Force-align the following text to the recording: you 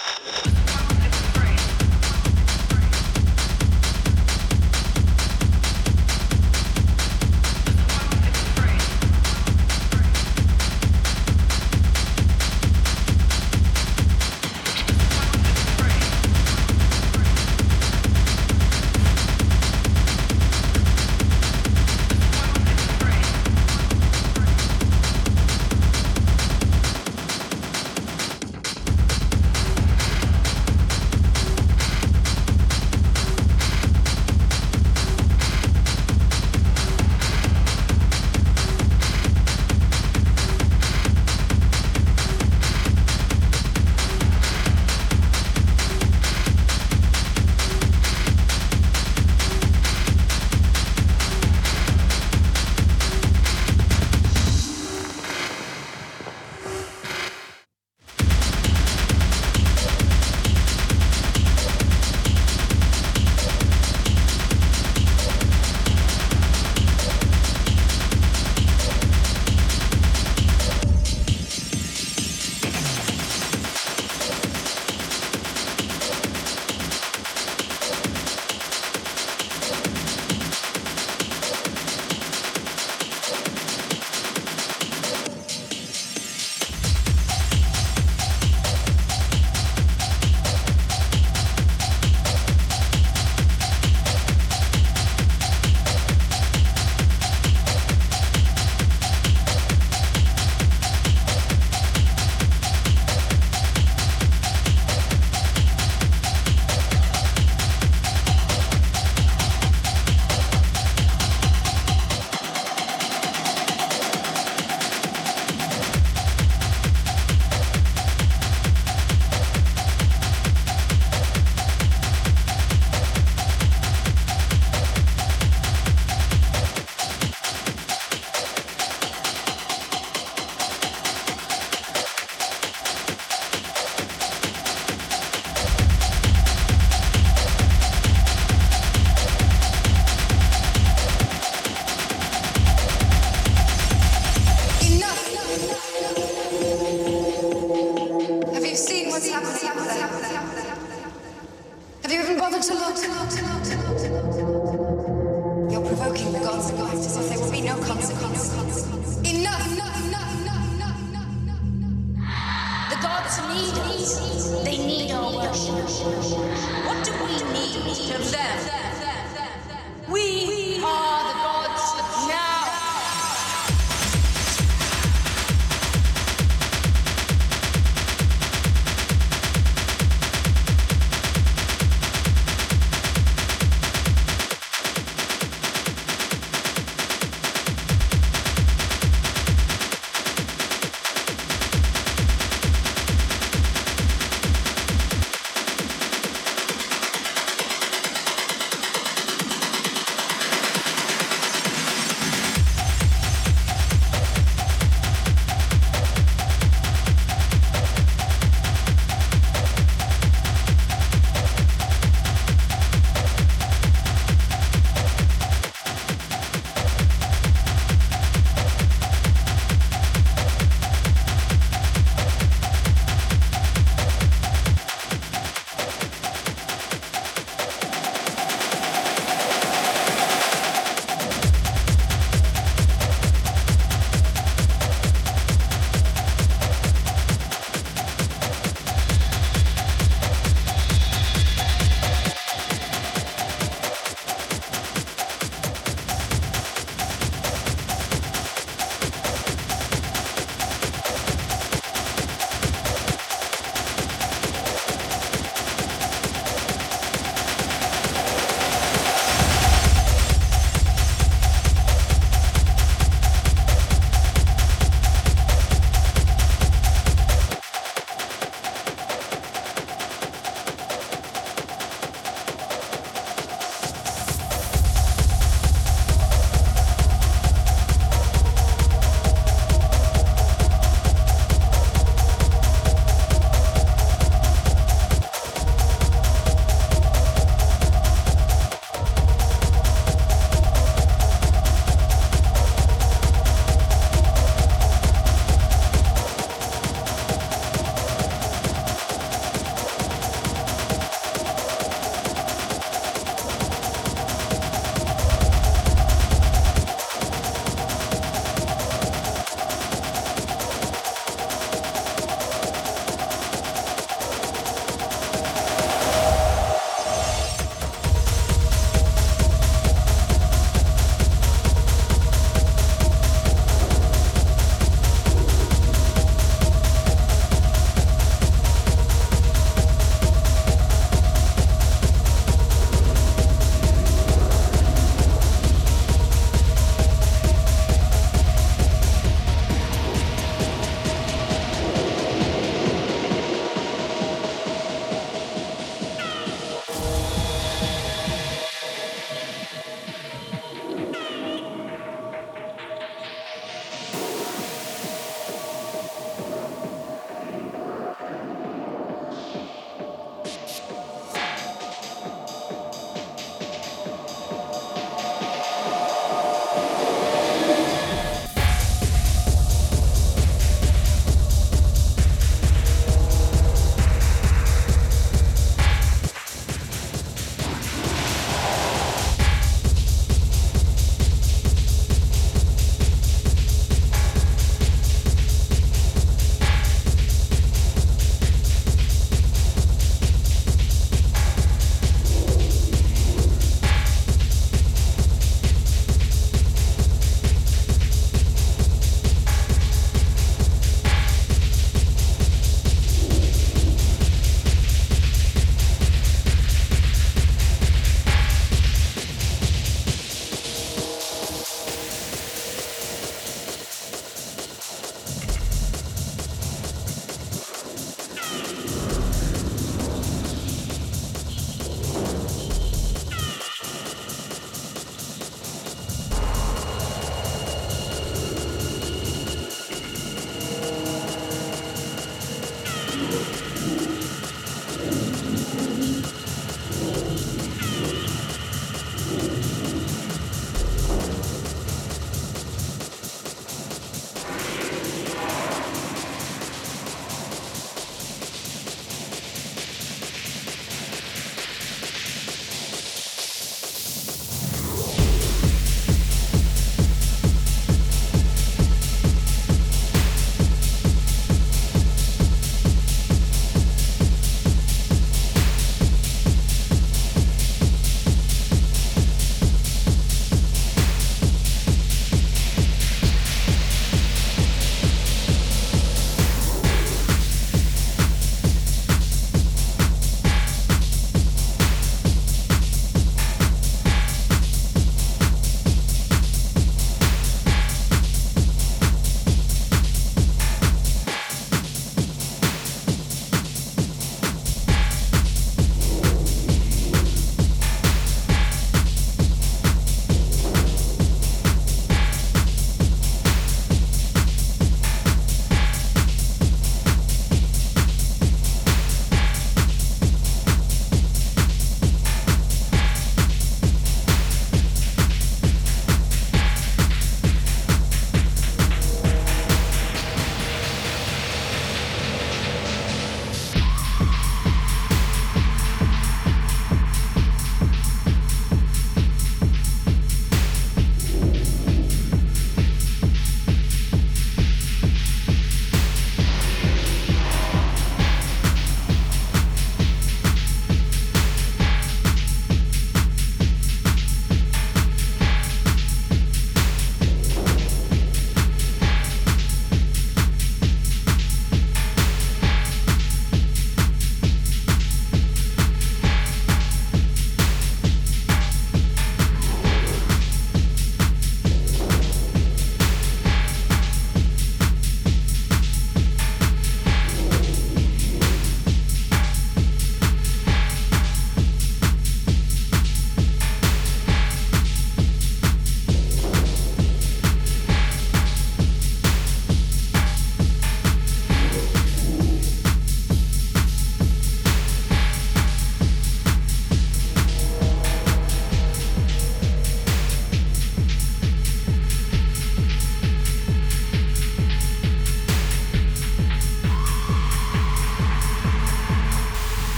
you 0.00 0.49